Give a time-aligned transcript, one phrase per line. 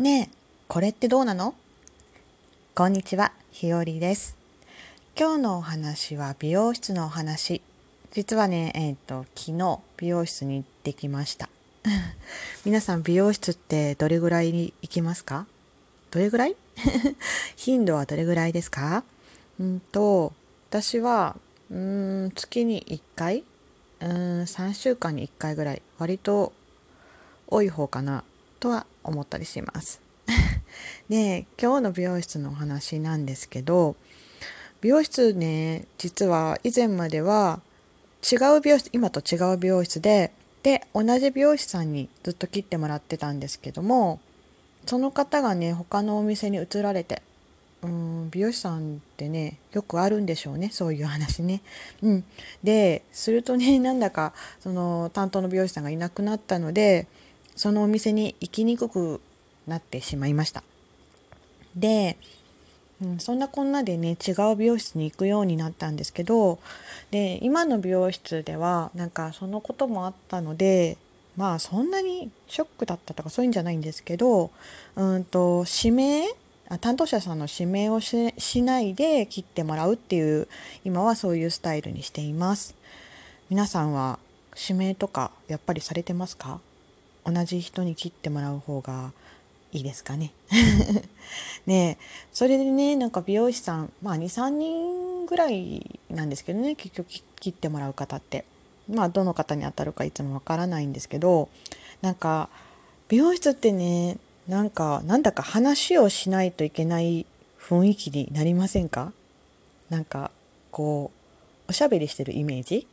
[0.00, 0.34] ねえ、
[0.66, 1.54] これってどうなの？
[2.74, 4.34] こんにちは、ひよりです。
[5.14, 7.60] 今日のお話は美容室のお話。
[8.10, 11.50] 実はね、えっ、と、昨日美容室に行ってきました。
[12.64, 15.46] 皆さん美容室ってどれぐらいに行きますか？
[16.10, 16.56] どれぐらい？
[17.56, 19.04] 頻度はどれぐらいですか？
[19.60, 20.32] うんと、
[20.70, 21.36] 私は、
[21.70, 23.44] うん、月に1回
[24.00, 26.54] うーん、3週間に1回ぐらい、割と
[27.48, 28.24] 多い方かな
[28.60, 30.00] とは思ったりします。
[31.08, 33.96] で今日の美容室のお話なんですけど
[34.80, 37.60] 美容室ね実は以前までは
[38.30, 40.32] 違う美容室今と違う美容室で
[40.62, 44.20] で同じ美容師さんにずっと切ってもらってたんですけども
[44.86, 47.22] その方がね他のお店に移られて
[47.82, 51.62] うん美容師さんってねよくあるんでしょうねそういう話ね。
[52.02, 52.24] うん、
[52.62, 57.06] でするとねなんだかその担当の美容師さんがいなくなったので
[57.60, 59.20] そのお店に行きにくく
[59.66, 60.62] なってしまいました。
[61.76, 62.16] で、
[63.02, 66.58] うん、そんなこんなでね違う美容室に行くようになったんですけど
[67.10, 70.96] で今の美容室ではなんかそのこともあったので
[71.36, 74.50] まあそんなにショックだったとかそういうんじゃないんですけど
[74.96, 76.28] うんと指名
[76.80, 80.48] 担当者さんの指名をししないで切ってもらうっていう
[80.86, 82.74] 今はそういうスタイルにしています
[83.50, 84.18] 皆さんは
[84.56, 86.60] 指名とかやっぱりされてますか？
[87.30, 89.12] 同じ人に切ってもらう方が
[89.72, 90.32] いいですかね。
[91.66, 91.98] ね
[92.32, 98.44] それでねなんか美容師さんまあ23人ぐらいなんですけどね結局切ってもらう方って。
[98.88, 101.48] まあどの方に当たるかいつもわからないんですけど
[102.02, 102.48] なんか
[103.08, 104.16] 美容室ってね
[104.48, 107.24] なんかなんだか話をしないといけない
[107.60, 109.12] 雰囲気になりませんか？
[109.90, 110.32] なんか
[110.72, 111.12] こ
[111.68, 112.88] うおしゃべりしてるイメージ？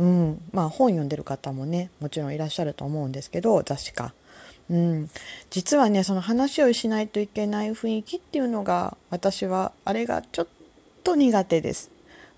[0.00, 4.14] うん、まあ本読んでる方もねもちろんいらっしゃると思うんですけど雑誌か。
[4.70, 5.10] うん、
[5.50, 10.46] 実はねその話をしないといけない雰囲気っていうのが私はあれがちょっ
[11.04, 11.90] と苦手です。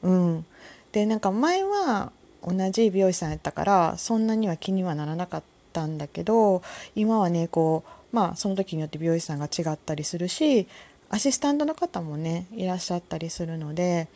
[0.02, 0.46] うん、
[0.90, 2.10] でなんか前は
[2.42, 5.42] 同じ美容師さんやったからそんなには気にはならなかっ
[5.72, 6.62] たんだけど
[6.96, 10.66] 今はねこうまあその時によって美容師さんが違ったりするし
[11.10, 14.08] アシスタントの方もねいらっしゃったりするので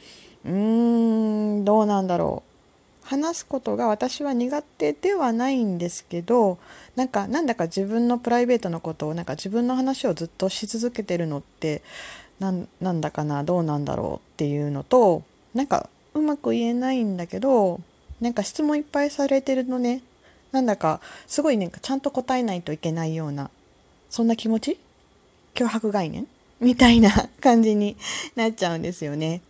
[0.45, 2.56] うーんどうなんだろう
[3.07, 6.59] 話すことが私は苦手ではないんですけど
[6.97, 11.83] なんかなんだか自分のプライベートのことをなんか自分の話をずっとし続けてるのって
[12.41, 15.23] なんだかなどうなんだろうっていうのと
[15.55, 17.81] なんかうまく言えないんだけど
[18.21, 20.03] なんか質問いっぱいされてるのね。
[20.53, 23.51] なんだかすごいなんかちゃんと答えないといけないような
[24.09, 24.79] そんな気持ち？
[25.55, 26.27] 脅迫概念？
[26.61, 27.11] みたいな
[27.43, 27.97] 感じに
[28.37, 29.43] なっちゃうんですよね。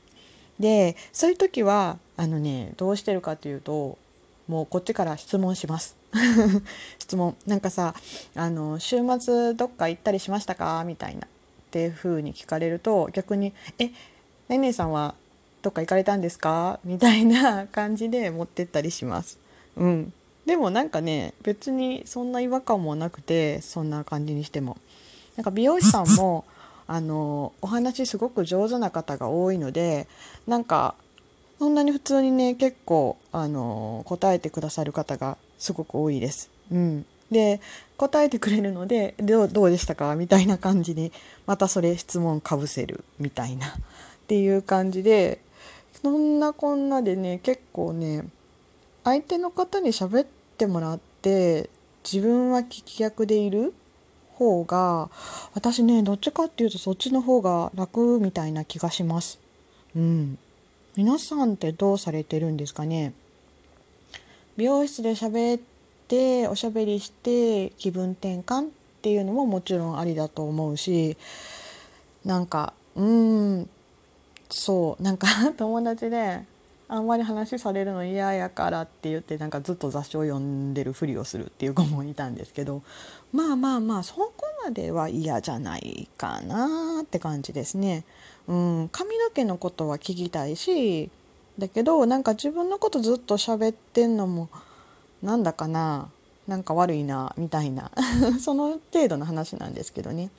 [0.58, 3.98] でそういう時はあのねどうしてるかというと
[4.48, 5.96] もうこっちから質問します。
[6.98, 7.36] 質問。
[7.46, 7.94] なんかさ
[8.34, 10.82] あの週末どっか行ったりしましたか？
[10.86, 11.28] みたいなっ
[11.70, 13.90] ていう風に聞かれると逆に「え
[14.48, 15.14] ねねさんは
[15.62, 19.38] どっか行かれたんですか?」みたいな感じで持ってったりします。
[19.76, 20.12] うん。
[20.46, 24.76] でもなんかね別にそんな違和感もなくてそんな感じにしても。
[25.36, 26.44] なんか美容師さんも
[26.88, 30.06] あのお話すごく上手な方が多いので
[30.46, 30.94] なんか
[31.58, 36.50] そんなに普通にね結構あの答えてくださる方がすごく多いです。
[36.70, 37.60] うん、で
[37.96, 40.14] 答えてくれるのでどうどうでしたか？
[40.16, 41.12] みたいな感じに
[41.46, 43.68] またそれ質問かぶせるみたいな。
[43.68, 43.70] っ
[44.26, 45.40] ていう感じで
[46.02, 48.24] そんなこんなでね結構ね
[49.04, 50.26] 相手の方に喋っ
[50.58, 51.70] てもらって
[52.04, 53.72] 自分は聞き役でいる
[54.38, 55.08] 方が
[55.54, 59.38] 私ねどっちかっていうとそっちの方が楽みたいな気がします。
[59.94, 60.38] うん、
[60.96, 63.12] 皆さんってどうされてるんですかね？
[64.56, 65.60] 美容室で喋っ
[66.08, 68.70] ておしゃべりして気分転換っ
[69.02, 71.16] ていうのももちろんありだと思うし
[72.24, 73.68] なんかうーん
[74.50, 75.26] そうなんか
[75.56, 76.40] 友達で
[76.88, 82.82] あんまり話されるの嫌やからって言ってなんかずっと雑誌を読んでるふりをするっていう子もいたんですけど
[83.32, 84.32] まあまあまあそこ
[84.64, 88.04] までは嫌じゃないかなって感じですね。
[88.46, 91.10] うん、髪の毛のことは聞きたいし
[91.58, 94.48] だけどなんか自分のことずっと喋ってんのも
[95.22, 96.08] なんだかな
[96.46, 97.90] なんか悪いなみたいな
[98.40, 100.30] その程度の話なんですけどね。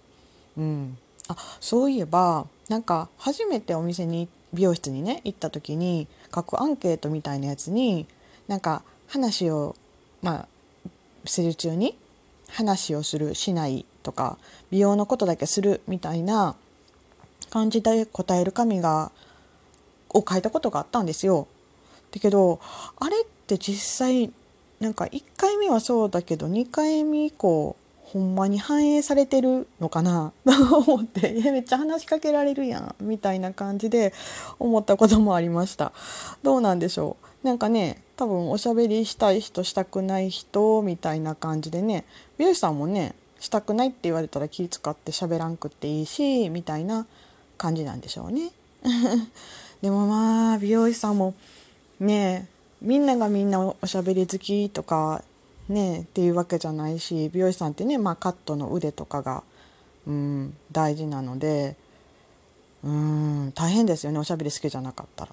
[0.57, 0.97] うん、
[1.27, 8.07] あそういえばなんか初めてお店に美容室にね行った時に書くアンケートみたいなやつに
[8.47, 9.75] なんか話を
[10.21, 10.89] まあ
[11.25, 11.97] する中に
[12.49, 14.37] 話をするしないとか
[14.71, 16.55] 美容のことだけするみたいな
[17.49, 19.11] 感じで答える紙が
[20.09, 21.47] を書いたことがあったんですよ。
[22.11, 22.59] だけど
[22.99, 24.31] あれって実際
[24.79, 27.75] なんか1回目はそうだけど2回目以降
[28.13, 30.31] ほんまに反映されてるのかな？
[30.45, 31.35] と 思って。
[31.45, 32.95] えめっちゃ話しかけられるやん。
[33.01, 34.13] みたいな感じで
[34.59, 35.91] 思ったこともありました。
[36.41, 37.47] どうなんでしょう？
[37.47, 42.05] なんかね多分おしゃべりしたい人したくない人みたいな感じでね。
[42.37, 47.05] 美容師さんもねしたくないって言われたら気使って喋らんくっていいしみたいな
[47.57, 48.51] 感じなんでしょうね。
[49.81, 51.33] でもまあ美容師さんも
[51.99, 52.47] ね
[52.81, 55.23] みんながみんなおしゃべり好きとか
[55.69, 59.43] ねっていうわけじゃないし美容師さんってね、まあ、カットの腕とかが、
[60.07, 61.75] うん、大事なので
[62.83, 65.31] うん大変ですよねおしゃべり好きじゃなかったら。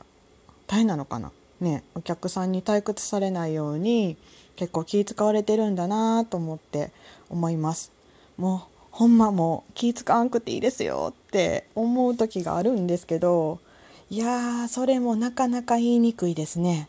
[0.66, 1.30] 大変なのかな？
[1.60, 4.16] ねお客さんに退屈されないように
[4.56, 6.90] 結構気使われてるんだなと思って
[7.28, 7.92] 思います。
[8.36, 8.60] もう
[8.90, 13.60] ほんまもう気使わんくていいですよって思う時があるんですけど
[14.08, 16.88] いやーそれもなかなか言いにくいですね。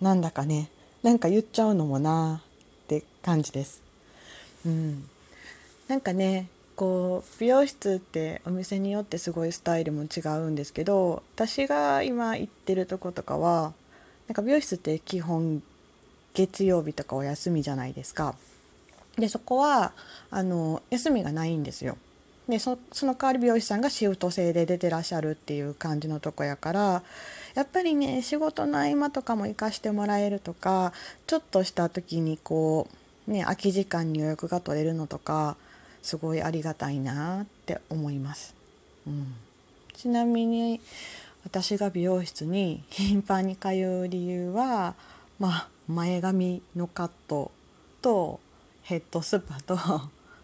[0.00, 0.70] なんだかね。
[1.02, 2.42] なんか言っちゃうのもな。
[2.98, 3.82] って感じです。
[4.66, 5.04] うん、
[5.86, 13.72] なんかねこう美容室ってお店によってすごいスタイルも違うんですけど私が今行ってるとことかは
[14.26, 15.62] なんか美容室って基本
[16.34, 18.34] 月曜日とかお休みじゃないですか。
[19.16, 19.92] でそこは
[20.30, 21.96] あの休みがないんですよ。
[22.48, 27.02] でその代わり美容師さんがシフト制で出てらっしゃるっていう感じのとこやから
[27.54, 30.92] やっぱりね仕事の合間とかも行かしてもらえるとか
[31.26, 32.88] ちょっとした時にこ
[33.28, 35.56] うね空き時間に予約が取れるのとか
[36.02, 38.54] すごいありがたいなって思います。
[39.06, 39.34] うん、
[39.94, 40.80] ちなみに
[41.44, 44.94] 私が美容室に 頻繁に通う理由は、
[45.38, 47.50] まあ、前髪のカット
[48.02, 48.40] と
[48.82, 49.78] ヘッドスパと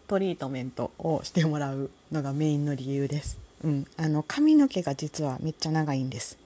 [0.06, 3.38] トリートメントをしてもらうのがメインの理由です。
[3.64, 6.38] うん、あの髪の毛が実はめっちゃ長いんです。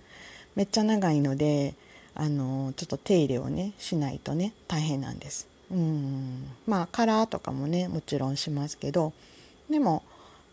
[0.56, 1.74] めっちゃ長いので、
[2.14, 5.46] あのちょっと手入れをねしないとね大変なんです。
[5.70, 9.12] うんまあカラーとかもねもちろんしますけど
[9.70, 10.02] でも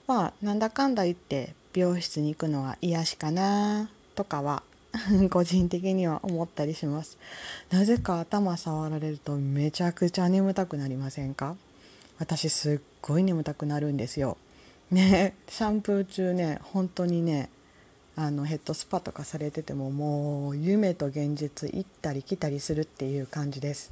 [0.06, 4.64] まあなんだかんだ言って美容室に行くのは癒しかなとかは
[5.32, 7.18] 個人的には思ったりします
[7.72, 11.56] なぜか頭触られるとめちゃくちゃ眠たくなりませんか？
[12.20, 14.38] 私すっごい眠たくなるんですよ。
[14.92, 17.50] ねシャンプー中ね本当にね
[18.16, 23.92] あのヘッドスパとかされててももう夢と現実行ったり来たりするっていう感じです。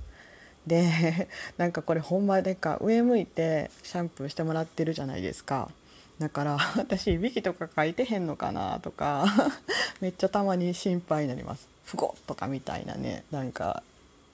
[0.66, 1.28] で
[1.58, 5.70] なんかこれほんまでか上向いてシャンプーしてもらってるじゃないですか。
[6.18, 9.26] だから私いびきとか書いてへんのかなとか
[10.02, 11.68] めっちゃたまに心配になります。
[11.84, 13.84] ふごとかみたいなねなんか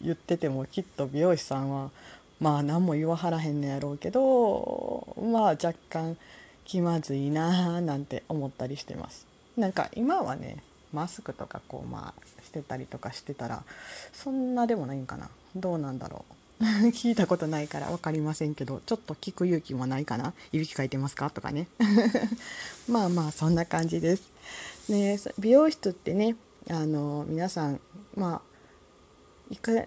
[0.02, 1.92] 言っててもきっと美容師さんは
[2.42, 6.18] まあ何も言わはらへんのやろうけどまあ若干
[6.66, 9.26] 気まずいなーなんて思ったりしてます。
[9.56, 10.58] なんか今はね
[10.92, 13.64] マスクとかこうまあしてたりとかしてたら
[14.12, 15.30] そんなでもないんかな。
[15.56, 16.34] どうなんだろう。
[16.90, 20.34] 聞いたことないから分かりませんけどちょっと聞く勇気もないかな。
[20.52, 21.30] いびきかいてますか？
[21.30, 21.68] とかね。
[22.88, 24.24] まあまあそんな感じです。
[24.90, 26.36] ね美容室ってね
[26.70, 27.80] あの皆さん
[28.16, 28.42] ま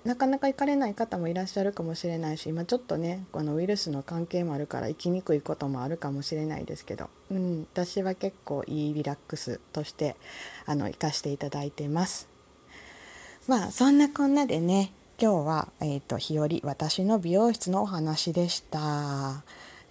[0.05, 10.16] なかなか行かれない方もいらっしゃるかもしれないし今ちょっとねこのウイルスの関係もあるから行きにくいこともあるかもしれないですけど、うん、私は結構いいリラックスとして
[10.66, 12.28] あの行かしていただいてます。
[13.46, 19.44] まあそんなこんなでね今日は、えーと、日和私の美容室のお話でした、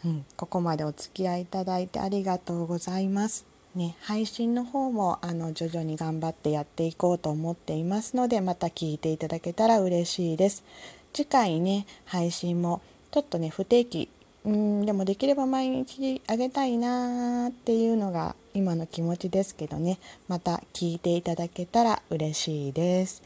[0.03, 3.52] うん、ここまでお付き合いいただいてありがとうございます。
[3.75, 10.63] ね、配信の方もあの徐々に頑張ってやっていこうと思っていますのでまた聞いていただけたら嬉しいです。
[11.11, 14.09] 次回ね配信もちょっとね不定期
[14.45, 23.23] うんでもできれば毎日あげたいなーっていうのが今の気持ちですけどねまた聞いていただけたら嬉しいです。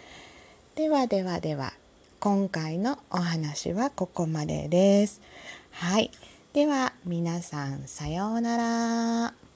[0.76, 1.74] ではではでは
[2.20, 5.22] 今回のお話はここまでです。
[5.72, 6.12] はい。
[6.54, 9.47] では皆さんさようなら。